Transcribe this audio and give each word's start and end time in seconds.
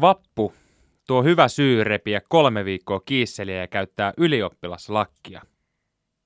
vappu 0.00 0.52
tuo 1.06 1.22
hyvä 1.22 1.48
syy 1.48 1.84
repiä 1.84 2.20
kolme 2.28 2.64
viikkoa 2.64 3.00
kiisseliä 3.00 3.60
ja 3.60 3.66
käyttää 3.66 4.12
ylioppilaslakkia. 4.16 5.42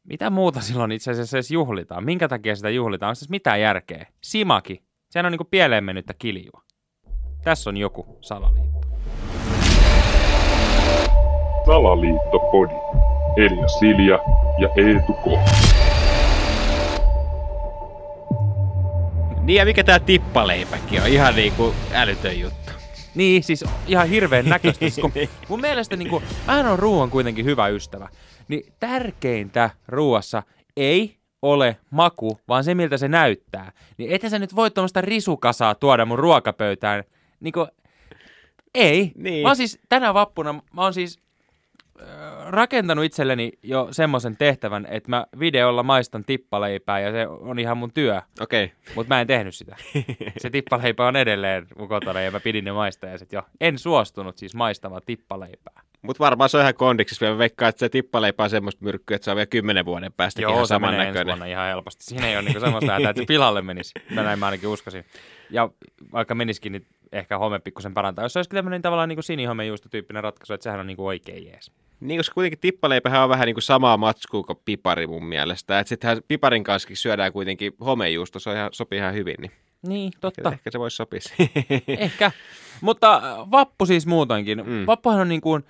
Mitä 0.04 0.30
muuta 0.30 0.60
silloin 0.60 0.92
itse 0.92 1.10
asiassa 1.10 1.36
edes 1.36 1.50
juhlitaan? 1.50 2.04
Minkä 2.04 2.28
takia 2.28 2.56
sitä 2.56 2.70
juhlitaan? 2.70 3.08
Onko 3.08 3.14
tässä 3.14 3.30
mitään 3.30 3.60
järkeä? 3.60 4.06
Simaki. 4.22 4.82
Sehän 5.10 5.26
on 5.26 5.32
niinku 5.32 5.44
pieleen 5.50 5.84
mennyttä 5.84 6.14
kiljua. 6.18 6.62
Tässä 7.44 7.70
on 7.70 7.76
joku 7.76 8.18
salaliitto. 8.20 8.80
Salaliittopodi. 11.66 12.74
Elia 13.36 13.68
Silja 13.68 14.18
ja 14.58 14.68
Eetu 14.76 15.12
K. 15.12 15.26
Niin 19.42 19.56
ja 19.56 19.64
mikä 19.64 19.84
tää 19.84 19.98
tippaleipäkin 19.98 21.02
on, 21.02 21.08
ihan 21.08 21.34
niinku 21.34 21.74
älytön 21.92 22.40
juttu. 22.40 22.81
Niin, 23.14 23.42
siis 23.42 23.64
ihan 23.86 24.08
hirveän 24.08 24.48
näköistä. 24.48 24.78
Siis 24.78 24.98
kun 24.98 25.12
mun 25.48 25.60
mielestä 25.60 25.96
niin 25.96 26.10
kuin, 26.10 26.24
mähän 26.46 26.66
on 26.66 26.78
ruoan 26.78 27.10
kuitenkin 27.10 27.44
hyvä 27.44 27.68
ystävä. 27.68 28.08
Niin 28.48 28.72
tärkeintä 28.80 29.70
ruoassa 29.88 30.42
ei 30.76 31.16
ole 31.42 31.76
maku, 31.90 32.40
vaan 32.48 32.64
se 32.64 32.74
miltä 32.74 32.96
se 32.96 33.08
näyttää. 33.08 33.72
Niin 33.98 34.10
ethän 34.10 34.30
sä 34.30 34.38
nyt 34.38 34.56
voi 34.56 34.70
tuommoista 34.70 35.00
risukasaa 35.00 35.74
tuoda 35.74 36.04
mun 36.04 36.18
ruokapöytään. 36.18 37.04
Niin 37.40 37.52
kuin, 37.52 37.66
ei. 38.74 39.12
Niin. 39.16 39.42
Mä 39.42 39.48
oon 39.48 39.56
siis 39.56 39.78
tänä 39.88 40.14
vappuna, 40.14 40.52
mä 40.52 40.82
oon 40.82 40.94
siis 40.94 41.18
rakentanut 42.54 43.04
itselleni 43.04 43.52
jo 43.62 43.88
semmoisen 43.90 44.36
tehtävän, 44.36 44.86
että 44.90 45.10
mä 45.10 45.26
videolla 45.38 45.82
maistan 45.82 46.24
tippaleipää 46.24 47.00
ja 47.00 47.12
se 47.12 47.26
on 47.26 47.58
ihan 47.58 47.78
mun 47.78 47.92
työ. 47.92 48.22
Okei. 48.40 48.64
Okay. 48.64 48.76
Mutta 48.94 49.14
mä 49.14 49.20
en 49.20 49.26
tehnyt 49.26 49.54
sitä. 49.54 49.76
Se 50.38 50.50
tippaleipä 50.50 51.06
on 51.06 51.16
edelleen 51.16 51.66
mun 51.78 51.88
kotona 51.88 52.20
ja 52.20 52.30
mä 52.30 52.40
pidin 52.40 52.64
ne 52.64 52.72
maistajaiset 52.72 53.32
jo. 53.32 53.42
En 53.60 53.78
suostunut 53.78 54.38
siis 54.38 54.54
maistamaan 54.54 55.02
tippaleipää. 55.06 55.82
Mut 56.02 56.20
varmaan 56.20 56.50
se 56.50 56.56
on 56.56 56.60
ihan 56.60 56.74
kondiksessa. 56.74 57.26
Mä 57.26 57.38
veikkaan, 57.38 57.68
että 57.68 57.80
se 57.80 57.88
tippaleipä 57.88 58.44
on 58.44 58.50
semmoista 58.50 58.84
myrkkyä, 58.84 59.14
että 59.14 59.24
se 59.24 59.30
on 59.30 59.36
vielä 59.36 59.46
kymmenen 59.46 59.84
vuoden 59.84 60.12
päästä 60.12 60.42
Joo, 60.42 60.52
ihan 60.52 60.66
samannäköinen. 60.66 61.26
vuonna 61.26 61.46
ihan 61.46 61.68
helposti. 61.68 62.04
Siinä 62.04 62.28
ei 62.28 62.36
ole 62.36 62.42
niinku 62.42 62.60
semmoista 62.60 62.92
hätää, 62.92 63.10
että 63.10 63.22
se 63.22 63.26
pilalle 63.26 63.62
menisi. 63.62 63.92
Mä 64.10 64.22
näin 64.22 64.38
mä 64.38 64.46
ainakin 64.46 64.68
uskoisin. 64.68 65.04
Ja 65.50 65.70
vaikka 66.12 66.34
menisikin, 66.34 66.72
niin 66.72 66.86
ehkä 67.12 67.38
home 67.38 67.58
pikkusen 67.58 67.94
parantaa. 67.94 68.24
Jos 68.24 68.32
se 68.32 68.38
olisikin 68.38 68.56
tämmöinen 68.56 68.82
tavallaan 68.82 69.08
niin 69.08 69.22
sinihomejuustotyyppinen 69.22 70.24
ratkaisu, 70.24 70.54
että 70.54 70.64
sehän 70.64 70.80
on 70.80 70.86
niinku 70.86 71.06
oikein 71.06 71.46
jees. 71.46 71.72
Niin, 72.02 72.18
koska 72.18 72.34
kuitenkin 72.34 72.58
tippaleipähän 72.58 73.22
on 73.22 73.28
vähän 73.28 73.46
niin 73.46 73.54
kuin 73.54 73.62
samaa 73.62 73.96
matskua 73.96 74.42
kuin 74.42 74.58
pipari 74.64 75.06
mun 75.06 75.24
mielestä. 75.24 75.78
Että 75.78 75.88
sittenhän 75.88 76.18
piparin 76.28 76.64
kanssa 76.64 76.88
syödään 76.92 77.32
kuitenkin 77.32 77.72
homejuusto, 77.84 78.38
se 78.38 78.50
on 78.50 78.56
ihan, 78.56 78.68
sopii 78.72 78.98
ihan 78.98 79.14
hyvin. 79.14 79.36
Niin 79.38 79.52
Niin, 79.86 80.12
totta. 80.20 80.52
ehkä 80.52 80.70
se 80.70 80.78
voisi 80.78 80.96
sopia. 80.96 81.20
Ehkä. 81.88 82.30
Mutta 82.80 83.14
äh, 83.16 83.50
vappu 83.50 83.86
siis 83.86 84.06
muutoinkin. 84.06 84.58
Mm. 84.58 84.72
Mm. 84.72 84.86
Vappuhan 84.86 85.20
on 85.20 85.28
niin 85.28 85.40
kuin 85.40 85.64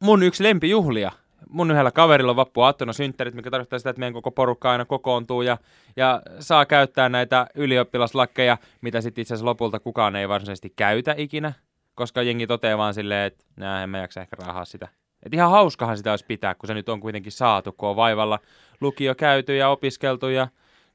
mun 0.00 0.22
yksi 0.22 0.42
lempijuhlia. 0.42 1.12
Mun 1.48 1.70
yhdellä 1.70 1.90
kaverilla 1.90 2.30
on 2.30 2.36
vappuaattona 2.36 2.92
synttärit, 2.92 3.34
mikä 3.34 3.50
tarkoittaa 3.50 3.78
sitä, 3.78 3.90
että 3.90 4.00
meidän 4.00 4.12
koko 4.12 4.30
porukka 4.30 4.72
aina 4.72 4.84
kokoontuu 4.84 5.42
ja, 5.42 5.58
ja 5.96 6.22
saa 6.40 6.66
käyttää 6.66 7.08
näitä 7.08 7.46
ylioppilaslakkeja, 7.54 8.58
mitä 8.80 9.00
sitten 9.00 9.22
itse 9.22 9.34
asiassa 9.34 9.46
lopulta 9.46 9.80
kukaan 9.80 10.16
ei 10.16 10.28
varsinaisesti 10.28 10.72
käytä 10.76 11.14
ikinä, 11.16 11.52
koska 11.94 12.22
jengi 12.22 12.46
toteaa 12.46 12.78
vaan 12.78 12.94
silleen, 12.94 13.26
että 13.26 13.44
nää 13.56 13.82
en 13.82 13.90
mä 13.90 13.98
jaksa 13.98 14.20
ehkä 14.20 14.36
rahaa 14.38 14.64
sitä. 14.64 14.88
Et 15.22 15.34
ihan 15.34 15.50
hauskahan 15.50 15.96
sitä 15.96 16.10
olisi 16.10 16.24
pitää, 16.24 16.54
kun 16.54 16.66
se 16.66 16.74
nyt 16.74 16.88
on 16.88 17.00
kuitenkin 17.00 17.32
saatu, 17.32 17.72
kun 17.72 17.88
on 17.88 17.96
vaivalla 17.96 18.38
lukio 18.80 19.14
käyty 19.14 19.56
ja 19.56 19.68
opiskeltu 19.68 20.28
ja 20.28 20.48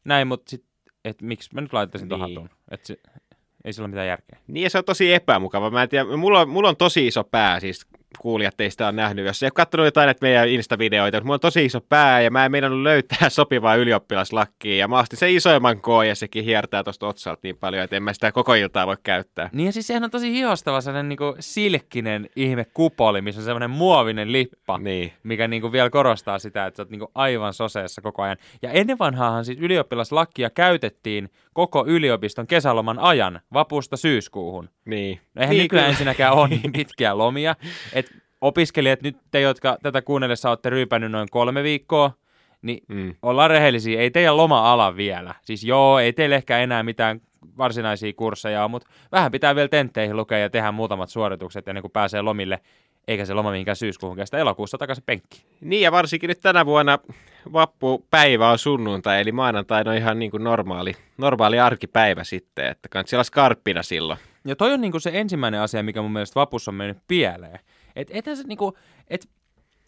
näin, 0.06 0.28
mutta 0.28 0.50
sitten, 0.50 0.70
että 1.06 1.26
miksi 1.26 1.50
mä 1.54 1.62
nyt 1.62 1.74
laittaisin 1.74 2.10
tuon 2.10 2.22
Niin. 2.22 2.50
se, 2.84 2.98
ei 3.66 3.74
sillä 3.74 3.86
ole 3.86 3.90
mitään 3.90 4.08
järkeä. 4.08 4.40
niin 4.48 4.64
ja 4.64 4.70
se 4.70 4.78
on 4.78 4.86
tosi 4.86 5.14
epämukava. 5.14 5.70
Mä 5.70 5.84
en 5.84 5.90
tiedä, 5.90 6.18
mulla 6.18 6.40
on, 6.42 6.50
mulla 6.50 6.70
on 6.70 6.78
tosi 6.78 7.08
iso 7.08 7.24
pää, 7.24 7.60
siis 7.60 7.88
kuulijat 8.20 8.58
teistä 8.58 8.88
on 8.88 8.96
nähnyt. 8.96 9.26
Jos 9.26 9.44
ei 9.44 9.48
ole 9.48 9.52
katsonut 9.56 9.86
jotain 9.86 10.06
näitä 10.08 10.20
meidän 10.22 10.50
Insta-videoita, 10.50 11.18
mutta 11.18 11.24
mulla 11.26 11.34
on 11.36 11.40
tosi 11.40 11.66
iso 11.66 11.82
pää 11.82 12.22
ja 12.22 12.32
mä 12.32 12.46
en 12.46 12.52
meinannut 12.52 12.82
löytää 12.82 13.30
sopivaa 13.40 13.76
ylioppilaslakkia. 13.76 14.76
Ja 14.76 14.88
mä 14.88 15.00
ostin 15.00 15.20
sen 15.20 15.30
isoimman 15.30 15.82
koon 15.82 16.08
ja 16.08 16.16
sekin 16.16 16.44
hiertää 16.44 16.84
tuosta 16.84 17.08
otsalta 17.08 17.40
niin 17.44 17.58
paljon, 17.58 17.84
että 17.84 17.96
en 17.96 18.04
mä 18.04 18.14
sitä 18.14 18.32
koko 18.32 18.54
iltaa 18.54 18.88
voi 18.88 18.98
käyttää. 19.04 19.50
Niin 19.54 19.66
ja 19.66 19.72
siis 19.72 19.88
sehän 19.88 20.04
on 20.04 20.12
tosi 20.12 20.32
hiostava 20.34 20.82
sellainen 20.82 21.10
niinku 21.10 21.36
silkkinen 21.40 22.30
ihme 22.36 22.66
kupoli, 22.74 23.22
missä 23.22 23.42
on 23.42 23.46
semmoinen 23.46 23.70
muovinen 23.70 24.32
lippa, 24.32 24.78
Niin. 24.78 25.14
mikä 25.24 25.48
niinku 25.48 25.72
vielä 25.72 25.90
korostaa 25.90 26.40
sitä, 26.40 26.66
että 26.66 26.78
sä 26.78 26.82
oot 26.84 26.90
niinku 26.90 27.12
aivan 27.16 27.54
soseessa 27.54 28.02
koko 28.02 28.22
ajan. 28.22 28.38
Ja 28.62 28.72
ennen 28.72 29.00
vanhaahan 29.00 29.46
siis 29.46 29.60
ylioppilaslakkia 29.60 30.50
käytettiin 30.50 31.30
koko 31.54 31.84
yliopiston 31.88 32.48
kesäloman 32.48 33.00
ajan, 33.00 33.40
vapusta 33.54 33.98
syyskuuhun. 33.98 34.70
Niin. 34.86 35.20
No 35.36 35.42
eihän 35.42 35.50
niin, 35.50 35.58
niin, 35.58 35.64
nykyään 35.64 35.90
ensinnäkään 35.90 36.34
ole 36.34 36.48
niin 36.48 36.72
pitkiä 36.78 37.18
lomia. 37.18 37.56
Opiskelijat, 38.44 39.02
nyt 39.02 39.18
te, 39.32 39.42
jotka 39.42 39.78
tätä 39.84 40.02
kuunnellessa 40.02 40.50
olette 40.50 40.70
ryypännyt 40.70 41.12
noin 41.12 41.28
kolme 41.32 41.64
viikkoa, 41.64 42.12
niin 42.62 42.84
Mm. 42.88 43.16
ollaan 43.22 43.50
rehellisiä, 43.50 44.02
ei 44.02 44.12
teidän 44.12 44.38
loma 44.38 44.74
ala 44.74 44.96
vielä. 44.96 45.36
Siis 45.42 45.64
joo, 45.64 46.00
ei 46.00 46.14
teille 46.14 46.36
ehkä 46.36 46.58
enää 46.60 46.84
mitään 46.84 47.22
varsinaisia 47.58 48.14
kursseja 48.14 48.62
ole, 48.62 48.72
mutta 48.72 48.90
vähän 49.12 49.32
pitää 49.32 49.56
vielä 49.56 49.68
tentteihin 49.68 50.18
lukea 50.18 50.38
ja 50.38 50.50
tehdä 50.50 50.72
muutamat 50.72 51.10
suoritukset 51.10 51.68
ennen 51.68 51.82
kuin 51.82 51.92
pääsee 51.92 52.22
lomille, 52.22 52.60
eikä 53.08 53.26
se 53.26 53.34
loma 53.34 53.52
mihinkään 53.52 53.76
syyskuuhun 53.76 54.18
kestä 54.18 54.38
elokuussa 54.38 54.78
takaisin 54.78 55.04
penkki. 55.06 55.46
Niin 55.62 55.82
ja 55.82 55.92
varsinkin 55.92 56.28
nyt 56.28 56.40
tänä 56.42 56.66
vuonna 56.66 57.00
vappupäivä 57.54 58.50
on 58.50 58.60
sunnuntai, 58.60 59.22
eli 59.22 59.32
maanantaina 59.32 59.92
on 59.92 59.98
ihan 59.98 60.20
niin 60.20 60.32
kuin 60.32 60.44
normaali, 60.44 60.94
normaali 61.18 61.60
arkipäivä 61.60 62.24
sitten, 62.24 62.68
että 62.68 62.90
kannattaa 62.90 63.18
olla 63.18 63.24
skarppina 63.24 63.84
silloin. 63.84 64.20
Ja 64.46 64.56
toi 64.56 64.74
on 64.74 64.82
niinku 64.82 65.00
se 65.00 65.12
ensimmäinen 65.14 65.62
asia, 65.62 65.84
mikä 65.84 66.02
mun 66.02 66.12
mielestä 66.14 66.40
vapussa 66.40 66.72
on 66.72 66.76
mennyt 66.76 66.98
pieleen. 67.08 67.60
Et 67.96 68.08
ethän 68.12 68.38
se 68.38 68.44
niinku, 68.44 68.78
et 69.08 69.30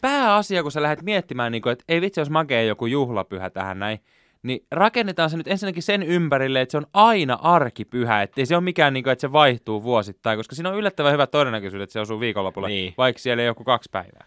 pääasia, 0.00 0.62
kun 0.62 0.72
sä 0.72 0.82
lähdet 0.82 1.02
miettimään, 1.02 1.52
niinku, 1.52 1.68
että 1.68 1.84
ei 1.88 2.00
vitsi, 2.00 2.20
jos 2.20 2.30
makee 2.30 2.66
joku 2.66 2.86
juhlapyhä 2.86 3.50
tähän 3.50 3.78
näin, 3.78 3.98
niin 4.42 4.66
rakennetaan 4.70 5.30
se 5.30 5.36
nyt 5.36 5.48
ensinnäkin 5.48 5.82
sen 5.82 6.02
ympärille, 6.02 6.60
että 6.60 6.70
se 6.70 6.76
on 6.78 6.86
aina 6.92 7.38
arkipyhä, 7.42 8.22
että 8.22 8.44
se 8.44 8.56
ole 8.56 8.64
mikään, 8.64 8.92
niinku, 8.92 9.10
että 9.10 9.20
se 9.20 9.32
vaihtuu 9.32 9.82
vuosittain, 9.82 10.38
koska 10.38 10.54
siinä 10.54 10.70
on 10.70 10.76
yllättävän 10.76 11.12
hyvä 11.12 11.26
todennäköisyys, 11.26 11.82
että 11.82 11.92
se 11.92 12.00
osuu 12.00 12.20
viikonlopulle, 12.20 12.68
Niin. 12.68 12.94
vaikka 12.98 13.22
siellä 13.22 13.42
ei 13.42 13.46
joku 13.46 13.64
kaksi 13.64 13.88
päivää. 13.92 14.26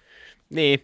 Niin, 0.50 0.80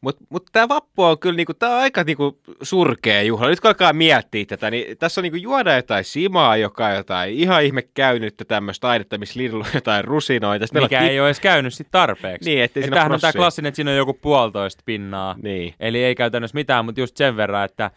mutta 0.00 0.24
mut 0.28 0.46
tämä 0.52 0.68
vappu 0.68 1.02
on 1.02 1.18
kyllä 1.18 1.36
niinku, 1.36 1.54
tää 1.54 1.70
on 1.70 1.76
aika 1.76 2.04
niinku 2.04 2.40
surkea 2.62 3.22
juhla. 3.22 3.48
Nyt 3.48 3.60
kun 3.60 3.68
alkaa 3.68 3.92
miettiä 3.92 4.44
tätä, 4.44 4.70
niin 4.70 4.98
tässä 4.98 5.20
on 5.20 5.22
niinku 5.22 5.36
juoda 5.36 5.76
jotain 5.76 6.04
simaa, 6.04 6.56
joka 6.56 6.86
on 6.86 6.94
jotain 6.94 7.34
ihan 7.34 7.64
ihme 7.64 7.82
käynyttä 7.82 8.44
tämmöistä 8.44 8.88
ainetta, 8.88 9.18
missä 9.18 9.40
Lidl 9.40 9.60
on 9.60 9.66
jotain 9.74 10.04
rusinoita. 10.04 10.66
Sitten 10.66 10.82
Mikä 10.82 10.98
on 10.98 11.06
ei 11.06 11.20
ole 11.20 11.28
edes 11.28 11.40
käynyt 11.40 11.74
sit 11.74 11.88
tarpeeksi. 11.90 12.50
Niin, 12.50 12.62
ettei 12.62 12.80
Et 12.80 12.84
siinä 12.84 13.04
on 13.04 13.20
tämä 13.20 13.32
klassinen, 13.32 13.68
että 13.68 13.76
siinä 13.76 13.90
on 13.90 13.96
joku 13.96 14.14
puolitoista 14.14 14.82
pinnaa. 14.86 15.34
Niin. 15.42 15.74
Eli 15.80 16.04
ei 16.04 16.14
käytännössä 16.14 16.54
mitään, 16.54 16.84
mutta 16.84 17.00
just 17.00 17.16
sen 17.16 17.36
verran, 17.36 17.64
että 17.64 17.90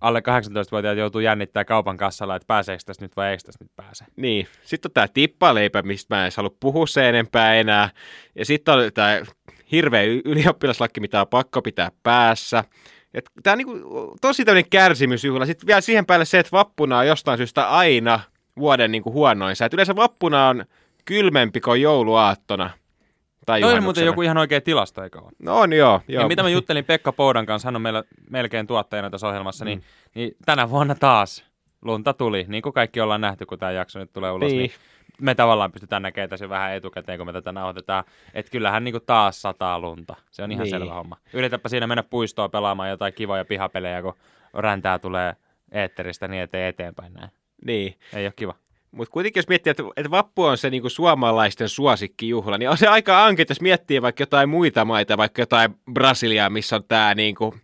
alle 0.00 0.20
18-vuotiaat 0.20 0.98
joutuu 0.98 1.20
jännittää 1.20 1.64
kaupan 1.64 1.96
kassalla, 1.96 2.36
että 2.36 2.46
pääseekö 2.46 2.82
tästä 2.86 3.04
nyt 3.04 3.16
vai 3.16 3.30
eikö 3.30 3.42
tästä 3.46 3.64
nyt 3.64 3.76
pääse. 3.76 4.04
Niin, 4.16 4.46
sitten 4.62 4.88
on 4.88 4.92
tämä 4.92 5.08
tippaleipä, 5.08 5.82
mistä 5.82 6.14
mä 6.14 6.26
en 6.26 6.32
halua 6.36 6.56
puhua 6.60 6.86
sen 6.86 7.04
enempää 7.04 7.54
enää. 7.54 7.90
Ja 8.34 8.44
sitten 8.44 8.74
on 8.74 8.92
tämä 8.94 9.20
hirveä 9.72 10.02
ylioppilaslakki, 10.24 11.00
mitä 11.00 11.20
on 11.20 11.28
pakko 11.28 11.62
pitää 11.62 11.90
päässä. 12.02 12.64
Tämä 13.42 13.52
on 13.52 13.58
niinku 13.58 14.16
tosi 14.20 14.44
tämmöinen 14.44 14.70
kärsimysjuhla. 14.70 15.46
Sitten 15.46 15.66
vielä 15.66 15.80
siihen 15.80 16.06
päälle 16.06 16.24
se, 16.24 16.38
että 16.38 16.52
vappuna 16.52 16.98
on 16.98 17.06
jostain 17.06 17.38
syystä 17.38 17.68
aina 17.68 18.20
vuoden 18.58 18.92
niinku 18.92 19.12
huonoin 19.12 19.56
sää. 19.56 19.68
Yleensä 19.72 19.96
vappuna 19.96 20.48
on 20.48 20.64
kylmempi 21.04 21.60
kuin 21.60 21.82
jouluaattona. 21.82 22.70
Tai 23.46 23.60
Toi 23.60 23.74
on 23.74 23.82
muuten 23.82 24.06
joku 24.06 24.22
ihan 24.22 24.38
oikea 24.38 24.60
tilasto, 24.60 25.02
eikö 25.02 25.20
ole? 25.20 25.30
No 25.38 25.60
on 25.60 25.72
joo. 25.72 26.00
joo. 26.08 26.22
Ja 26.22 26.28
mitä 26.28 26.42
mä 26.42 26.48
juttelin 26.48 26.84
Pekka 26.84 27.12
Poudan 27.12 27.46
kanssa, 27.46 27.66
hän 27.66 27.76
on 27.76 27.82
meillä 27.82 28.04
melkein 28.30 28.66
tuottajana 28.66 29.10
tässä 29.10 29.28
ohjelmassa, 29.28 29.64
niin, 29.64 29.82
niin 30.14 30.32
tänä 30.46 30.70
vuonna 30.70 30.94
taas 30.94 31.44
lunta 31.82 32.14
tuli, 32.14 32.44
niin 32.48 32.62
kuin 32.62 32.72
kaikki 32.72 33.00
ollaan 33.00 33.20
nähty, 33.20 33.46
kun 33.46 33.58
tämä 33.58 33.72
jakso 33.72 33.98
nyt 33.98 34.12
tulee 34.12 34.30
ulos, 34.32 34.52
Niin. 34.52 34.58
niin, 34.58 34.70
niin 34.70 34.97
me 35.20 35.34
tavallaan 35.34 35.72
pystytään 35.72 36.02
näkemään 36.02 36.30
tässä 36.30 36.48
vähän 36.48 36.72
etukäteen, 36.74 37.18
kun 37.18 37.26
me 37.26 37.32
tätä 37.32 37.52
nauhoitetaan, 37.52 38.04
että 38.34 38.50
kyllähän 38.52 38.84
niin 38.84 38.92
kuin 38.92 39.04
taas 39.06 39.42
sataa 39.42 39.80
lunta. 39.80 40.16
Se 40.30 40.42
on 40.42 40.52
ihan 40.52 40.64
Niin. 40.64 40.72
niin. 40.72 40.80
selvä 40.80 40.94
homma. 40.94 41.16
Yritäpä 41.32 41.68
siinä 41.68 41.86
mennä 41.86 42.02
puistoon 42.02 42.50
pelaamaan 42.50 42.90
jotain 42.90 43.12
kivoja 43.12 43.44
pihapelejä, 43.44 44.02
kun 44.02 44.14
räntää 44.54 44.98
tulee 44.98 45.36
eetteristä 45.72 46.28
niin 46.28 46.42
ettei 46.42 46.68
eteenpäin 46.68 47.12
näin. 47.12 47.30
Niin. 47.64 47.94
Ei 48.12 48.26
ole 48.26 48.32
kiva. 48.36 48.54
Mutta 48.90 49.12
kuitenkin 49.12 49.40
jos 49.40 49.48
miettii, 49.48 49.70
että, 49.70 49.82
että 49.96 50.10
vappu 50.10 50.44
on 50.44 50.58
se 50.58 50.70
niinku 50.70 50.88
suomalaisten 50.88 51.68
suosikkijuhla, 51.68 52.58
niin 52.58 52.70
on 52.70 52.76
se 52.78 52.86
aika 52.86 53.24
ankeita, 53.24 53.50
jos 53.50 53.60
miettii 53.60 54.02
vaikka 54.02 54.22
jotain 54.22 54.48
muita 54.48 54.84
maita, 54.84 55.16
vaikka 55.16 55.42
jotain 55.42 55.74
Brasiliaa, 55.92 56.50
missä 56.50 56.76
on 56.76 56.84
tämä 56.84 57.14
niinku, 57.14 57.54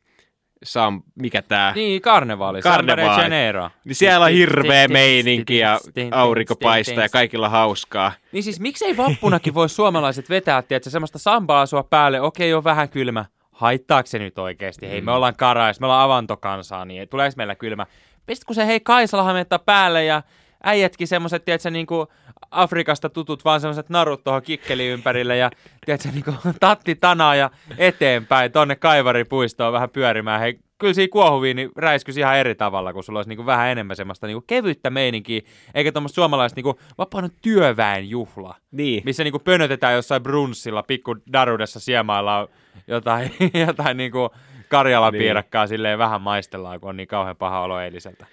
sam, 0.64 1.02
mikä 1.14 1.42
tämä, 1.42 1.72
niin. 1.74 2.02
Karnevaali. 2.02 2.62
Karnevaali. 2.62 3.22
Janeiro. 3.22 3.70
niin 3.84 3.94
siellä 3.94 4.24
on 4.26 4.32
hirveä 4.32 4.88
meininki 4.88 5.58
ja 5.58 5.80
aurinko 6.12 6.56
paistaa 6.56 7.02
ja 7.04 7.08
kaikilla 7.08 7.48
hauskaa. 7.48 8.12
Niin 8.32 8.42
siis 8.42 8.60
miksei 8.60 8.96
vappunakin 8.96 9.54
voi 9.54 9.68
suomalaiset 9.68 10.30
vetää, 10.30 10.62
että 10.70 10.90
semmoista 10.90 11.18
sambaasua 11.18 11.82
päälle, 11.82 12.20
okei 12.20 12.54
on 12.54 12.64
vähän 12.64 12.88
kylmä. 12.88 13.24
Haittaako 13.52 14.06
se 14.06 14.18
nyt 14.18 14.38
oikeasti? 14.38 14.88
Hei, 14.88 15.00
me 15.00 15.10
Mm. 15.10 15.16
ollaan 15.16 15.36
karais, 15.36 15.80
me 15.80 15.86
ollaan 15.86 16.04
avantokansaa, 16.04 16.84
niin 16.84 17.08
tuleeko 17.08 17.34
meillä 17.36 17.54
kylmä? 17.54 17.86
Pistkö 18.26 18.54
se 18.54 18.66
hei 18.66 18.80
Kaisalahan 18.80 19.34
mettä 19.36 19.58
päälle 19.58 20.04
ja 20.04 20.22
äijätkin 20.64 21.08
semmoset, 21.08 21.44
tiedätkö, 21.44 21.70
niinku 21.70 22.06
Afrikasta 22.50 23.08
tutut 23.10 23.44
vaan 23.44 23.60
semmoset 23.60 23.88
narut 23.90 24.24
tuohon 24.24 24.42
kikkeli 24.42 24.86
ympärille 24.86 25.36
ja 25.36 25.50
tiedätkö, 25.86 26.08
niinku 26.12 26.32
tatti 26.60 26.94
tanaa 26.94 27.34
ja 27.34 27.50
eteenpäin 27.78 28.52
tonne 28.52 28.76
kaivaripuistoon 28.76 29.72
vähän 29.72 29.90
pyörimään. 29.90 30.40
Hei, 30.40 30.58
kyllä 30.78 30.94
siinä 30.94 31.10
kuohuviini 31.12 31.68
räiskyisi 31.76 32.20
ihan 32.20 32.36
eri 32.36 32.54
tavalla, 32.54 32.92
kun 32.92 33.04
sulla 33.04 33.18
olisi 33.18 33.28
niinku 33.28 33.46
vähän 33.46 33.68
enemmän 33.68 33.96
semmoista 33.96 34.26
niinku 34.26 34.44
kevyttä 34.46 34.90
meininkiä, 34.90 35.40
eikä 35.74 35.92
tuommoista 35.92 36.14
suomalaista 36.14 36.56
niinku 36.58 36.80
vapaan 36.98 37.30
työväen 37.42 38.10
juhla, 38.10 38.54
Niin. 38.70 39.02
missä 39.04 39.24
niinku 39.24 39.38
pönötetään 39.38 39.94
jossain 39.94 40.22
brunssilla, 40.22 40.82
pikku 40.82 41.16
darudessa 41.32 41.80
siemaillaan 41.80 42.48
jotain, 42.86 43.30
jotain 43.66 43.96
niinku 43.96 44.30
Karjalan 44.68 45.12
Niin. 45.12 45.20
piirakkaa 45.22 45.66
silleen 45.66 45.98
vähän 45.98 46.20
maistellaan, 46.22 46.80
kun 46.80 46.90
on 46.90 46.96
niin 46.96 47.08
kauhean 47.08 47.36
paha 47.36 47.60
olo 47.60 47.80
eiliseltä. 47.80 48.26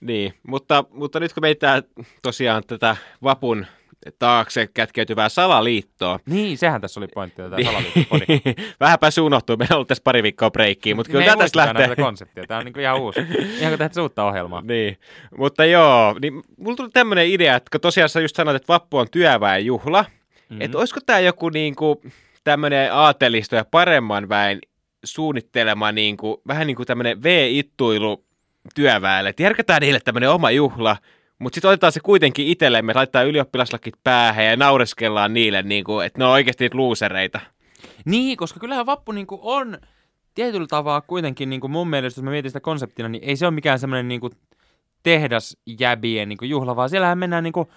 Niin, 0.00 0.34
mutta, 0.46 0.84
mutta 0.90 1.20
nyt 1.20 1.32
kun 1.32 1.40
meitä 1.40 1.82
tosiaan 2.22 2.62
tätä 2.66 2.96
vapun 3.22 3.66
taakse 4.18 4.68
kätkeytyvää 4.74 5.28
salaliittoa, 5.28 6.20
Niin, 6.26 6.58
sehän 6.58 6.80
tässä 6.80 7.00
oli 7.00 7.08
pointti, 7.14 7.42
tämä 7.42 7.56
Niin. 7.56 7.66
salaliittopodi. 7.66 8.24
Vähänpä 8.80 9.10
se 9.10 9.20
unohtuu, 9.20 9.56
meillä 9.56 9.72
on 9.74 9.76
ollut 9.76 9.88
tässä 9.88 10.02
pari 10.04 10.22
viikkoa 10.22 10.50
breikkiä, 10.50 10.94
mutta 10.94 11.12
kyllä 11.12 11.24
tämä 11.24 11.36
tästä 11.36 11.58
muisteta 11.58 11.66
lähtee. 11.66 11.86
näitä 11.86 12.02
konseptia. 12.02 12.44
Tämä 12.46 12.58
on 12.58 12.64
niinku 12.64 12.80
ihan 12.80 13.00
uusi. 13.00 13.20
Ihan 13.20 13.38
kuin 13.38 13.78
tehdään 13.78 14.02
uutta 14.02 14.24
ohjelmaa. 14.24 14.60
Niin, 14.60 14.98
mutta 15.38 15.64
joo, 15.64 16.16
niin 16.22 16.42
mulla 16.58 16.76
tuli 16.76 16.90
tämmöinen 16.90 17.26
idea, 17.26 17.56
että 17.56 17.70
kun 17.72 17.80
tosiaan 17.80 18.08
sä 18.08 18.20
just 18.20 18.36
sanoit, 18.36 18.56
että 18.56 18.72
vappu 18.72 18.98
on 18.98 19.06
työväen 19.10 19.66
juhla, 19.66 20.02
mm-hmm. 20.02 20.60
että 20.60 20.78
olisiko 20.78 21.00
tämä 21.06 21.18
joku 21.18 21.48
niinku 21.48 22.02
tämmöinen 22.44 22.92
aatelisto 22.94 23.56
ja 23.56 23.64
paremman 23.70 24.28
väen 24.28 24.58
suunnittelema 25.04 25.92
niinku, 25.92 26.42
vähän 26.48 26.66
niin 26.66 26.76
kuin 26.76 26.86
tämmöinen 26.86 27.22
V-ittuilu 27.22 28.25
työväelle, 28.74 29.28
että 29.28 29.42
järkätään 29.42 29.82
niille 29.82 30.00
tämmöinen 30.00 30.30
oma 30.30 30.50
juhla, 30.50 30.96
mutta 31.38 31.56
sitten 31.56 31.68
otetaan 31.68 31.92
se 31.92 32.00
kuitenkin 32.00 32.46
itsellemme, 32.46 32.92
laittaa 32.94 33.22
ylioppilaslakit 33.22 33.94
päähän 34.04 34.44
ja 34.44 34.56
naureskellaan 34.56 35.34
niille, 35.34 35.62
niinku, 35.62 36.00
että 36.00 36.18
ne 36.18 36.24
on 36.24 36.30
oikeasti 36.30 36.64
niitä 36.64 36.76
luusereita. 36.76 37.40
Niin, 38.04 38.36
koska 38.36 38.60
kyllähän 38.60 38.86
vappu 38.86 39.12
niinku 39.12 39.40
on 39.42 39.78
tietyllä 40.34 40.66
tavalla 40.66 41.00
kuitenkin 41.00 41.50
niinku 41.50 41.68
mun 41.68 41.88
mielestä, 41.88 42.18
jos 42.18 42.24
mä 42.24 42.30
mietin 42.30 42.50
sitä 42.50 42.60
konseptina, 42.60 43.08
niin 43.08 43.24
ei 43.24 43.36
se 43.36 43.46
ole 43.46 43.54
mikään 43.54 43.78
semmoinen 43.78 44.08
niinku 44.08 44.30
tehdasjäbien 45.02 46.28
niinku 46.28 46.44
juhla, 46.44 46.76
vaan 46.76 46.90
siellähän 46.90 47.18
mennään 47.18 47.44
niinku 47.44 47.70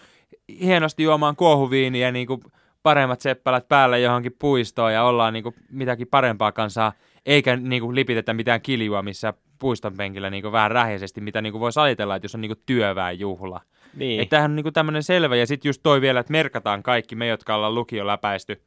hienosti 0.61 1.03
juomaan 1.03 1.35
kuohuviiniä 1.35 2.07
ja 2.07 2.11
niinku 2.11 2.43
paremmat 2.83 3.21
seppälät 3.21 3.67
päällä 3.67 3.97
johonkin 3.97 4.35
puistoon 4.39 4.93
ja 4.93 5.03
ollaan 5.03 5.33
niinku 5.33 5.53
mitäkin 5.71 6.07
parempaa 6.07 6.51
kansaa, 6.51 6.93
eikä 7.25 7.55
niinku 7.55 7.95
lipitetä 7.95 8.33
mitään 8.33 8.61
kiljua, 8.61 9.01
missä 9.01 9.33
puiston 9.59 9.97
penkillä 9.97 10.29
niinku 10.29 10.51
vähän 10.51 10.71
rähjäisesti, 10.71 11.21
mitä 11.21 11.41
niinku 11.41 11.59
voisi 11.59 11.79
ajatella, 11.79 12.15
että 12.15 12.25
jos 12.25 12.35
on 12.35 12.41
niinku 12.41 12.61
työväenjuhla. 12.65 13.61
Niin. 13.93 14.21
Että 14.21 14.29
tämähän 14.29 14.51
on 14.51 14.55
niinku 14.55 14.71
tämmöinen 14.71 15.03
selvä, 15.03 15.35
ja 15.35 15.47
sitten 15.47 15.69
just 15.69 15.83
toi 15.83 16.01
vielä, 16.01 16.19
että 16.19 16.31
merkataan 16.31 16.83
kaikki 16.83 17.15
me, 17.15 17.27
jotka 17.27 17.55
ollaan 17.55 17.75
lukio 17.75 18.07
läpäisty, 18.07 18.61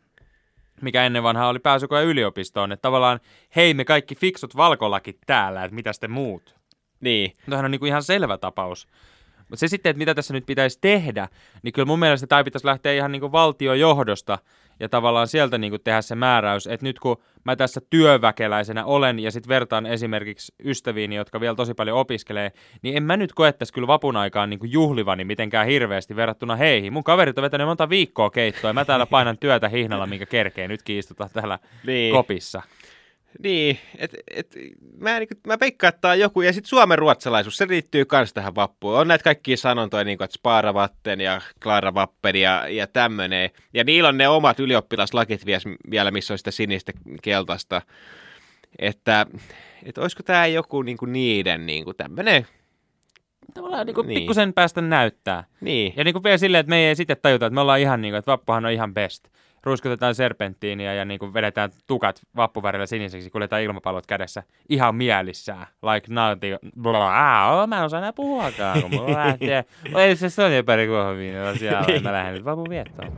mikä 0.83 1.05
ennen 1.07 1.23
vanhaa 1.23 1.49
oli 1.49 1.59
pääsykoe 1.59 2.05
yliopistoon, 2.05 2.73
että 2.73 2.83
tavallaan 2.83 3.21
hei 3.57 3.75
me 3.75 3.85
kaikki 3.85 4.15
fiksut 4.15 4.57
valkolakit 4.57 5.19
täällä, 5.27 5.65
että 5.65 5.75
mitä 5.75 5.91
te 6.01 6.09
muut. 6.09 6.55
niin. 7.01 7.37
Tämähän 7.45 7.65
on 7.65 7.71
niinku 7.71 7.87
ihan 7.87 8.03
selvä 8.03 8.39
tapaus. 8.39 8.89
Mutta 9.39 9.61
se 9.61 9.69
sitten, 9.69 9.91
että 9.91 9.99
mitä 9.99 10.15
tässä 10.15 10.35
nyt 10.35 10.47
pitäisi 10.47 10.79
tehdä, 10.81 11.29
niin 11.63 11.73
kyllä 11.73 11.87
mun 11.87 11.99
mielestä 11.99 12.27
tämä 12.27 12.45
pitäisi 12.45 12.67
lähteä 12.67 12.93
ihan 12.93 13.13
niinku 13.13 13.33
valtiojohdosta 13.33 14.39
ja 14.81 14.89
tavallaan 14.89 15.29
sieltä 15.29 15.59
niinku 15.59 15.79
tehdä 15.79 16.03
se 16.03 16.15
määräys, 16.15 16.67
että 16.67 16.87
nyt 16.87 16.99
kun 16.99 17.17
mä 17.45 17.57
tässä 17.57 17.81
työväkeläisenä 17.91 18.85
olen 18.85 19.19
ja 19.19 19.31
sitten 19.31 19.49
vertaan 19.49 19.87
esimerkiksi 19.87 20.55
ystäviini, 20.65 21.15
jotka 21.17 21.41
vielä 21.41 21.55
tosi 21.55 21.75
paljon 21.75 21.99
opiskelee, 21.99 22.53
niin 22.83 22.97
en 22.97 23.03
mä 23.03 23.17
nyt 23.17 23.33
koettaisi 23.33 23.73
kyllä 23.73 23.87
vapun 23.87 24.17
aikaan 24.17 24.51
niinku 24.51 24.67
juhlivani 24.67 25.25
mitenkään 25.25 25.67
hirveästi 25.67 26.17
verrattuna 26.17 26.57
heihin. 26.57 26.93
Mun 26.93 27.05
kaverit 27.05 27.39
on 27.39 27.43
vetänyt 27.43 27.67
monta 27.67 27.89
viikkoa 27.89 28.31
keittoa 28.31 28.71
ja 28.71 28.75
mä 28.75 28.85
täällä 28.85 29.07
painan 29.07 29.39
työtä 29.39 29.69
hihnalla, 29.69 30.07
minkä 30.07 30.27
kerkee. 30.27 30.69
Nytkin 30.69 30.99
istutaan 30.99 31.31
täällä 31.33 31.59
Niin. 31.87 32.13
kopissa. 32.15 32.63
Niin, 33.39 33.79
et, 33.99 34.11
et, 34.31 34.57
mä, 34.99 35.19
niin, 35.19 35.29
mä 35.47 35.61
veikkaan, 35.61 35.89
että 35.89 36.01
tää 36.01 36.11
on 36.11 36.19
joku, 36.19 36.43
ja 36.43 36.53
sitten 36.53 36.69
Suomen 36.69 36.99
ruotsalaisuus, 36.99 37.57
se 37.57 37.69
liittyy 37.69 38.05
myös 38.13 38.33
tähän 38.35 38.55
vappuun. 38.55 38.99
On 38.99 39.09
näitä 39.09 39.25
kaikkia 39.25 39.57
sanontoja, 39.57 40.05
niin 40.05 40.19
kuin, 40.19 40.25
että 40.25 40.35
Sparavatten 40.35 41.21
ja 41.21 41.41
Klaravappen 41.63 42.37
ja, 42.37 42.69
ja 42.69 42.87
tämmöinen. 42.87 43.51
Ja 43.75 43.85
niillä 43.85 44.09
on 44.09 44.19
ne 44.19 44.29
omat 44.29 44.61
ylioppilaslakit 44.61 45.47
vielä, 45.91 46.11
missä 46.11 46.35
on 46.35 46.39
sitä 46.39 46.51
sinistä 46.51 46.93
keltaista. 47.23 47.83
Että, 48.79 49.27
että 49.83 50.01
olisiko 50.01 50.23
tämä 50.23 50.47
joku 50.47 50.83
niin 50.83 50.97
kuin 50.97 51.13
niiden 51.13 51.67
niin 51.67 51.85
kuin 51.85 51.97
tämmöinen, 51.97 52.47
Tavallaan 53.55 53.87
niinku 53.87 54.03
Niin. 54.03 54.19
pikkusen 54.19 54.53
päästä 54.53 54.81
näyttää. 54.81 55.45
niin, 55.61 55.93
Ja 55.97 56.05
niin 56.05 56.13
kuin 56.15 56.25
vielä 56.25 56.39
silleen, 56.39 56.61
että 56.61 56.71
me 56.71 56.89
ei 56.89 56.97
sitten 56.97 57.17
tajuta, 57.23 57.47
että 57.47 57.55
me 57.55 57.61
ollaan 57.61 57.81
ihan 57.81 58.03
niin 58.03 58.13
kuin, 58.13 58.19
että 58.19 58.31
vappuhan 58.33 58.65
on 58.65 58.73
ihan 58.73 58.95
best. 58.95 59.29
Ruiskutetaan 59.65 60.15
serpenttiiniä 60.15 60.95
ja 60.95 61.05
niin 61.05 61.19
kuin 61.19 61.35
vedetään 61.35 61.71
tukat 61.87 62.21
vappuvärillä 62.37 62.87
siniseksi, 62.87 63.31
kuljetaan 63.31 63.63
ilmapallot 63.63 64.07
kädessä 64.07 64.43
ihan 64.69 64.95
mielissään. 64.95 65.67
Like 65.83 66.07
nauti, 66.09 66.47
blah, 66.83 67.69
mä 67.69 67.79
en 67.79 67.85
osaa 67.85 67.99
enää 67.99 68.13
puhuakaan, 68.13 68.83
kun 68.83 68.91
mulla 68.91 69.13
lähtee. 69.13 69.65
Oi 69.95 70.17
se 70.17 70.31
Sonja 70.31 70.65
pari 70.65 70.87
kuohuviinilla 70.87 71.55
siellä, 71.55 71.95
ja 71.95 72.01
mä 72.01 72.13
lähden 72.13 72.35
nyt 72.35 72.45
vapun 72.45 72.67
viettoon. 72.69 73.13